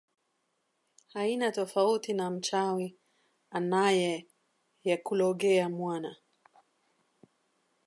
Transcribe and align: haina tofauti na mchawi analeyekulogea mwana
haina 1.13 1.51
tofauti 1.51 2.13
na 2.13 2.31
mchawi 2.31 2.97
analeyekulogea 3.51 5.69
mwana 5.69 6.15